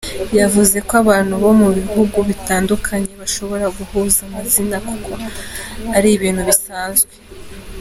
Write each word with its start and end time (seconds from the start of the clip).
Yavuze 0.39 0.77
ko 0.87 0.93
abantu 1.03 1.33
bo 1.43 1.51
mu 1.59 1.67
bihugu 1.77 2.17
bitandukanye 2.29 3.11
bashobora 3.21 3.65
guhuza 3.77 4.19
amazina 4.27 4.75
kuko 4.87 5.11
ari 5.97 6.09
ibintu 6.17 6.41
bisanzwe. 6.49 7.13